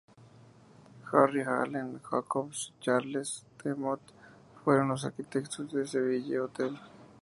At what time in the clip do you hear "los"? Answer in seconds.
4.87-5.05